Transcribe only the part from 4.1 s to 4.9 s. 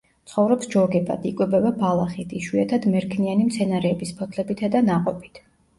ფოთლებითა და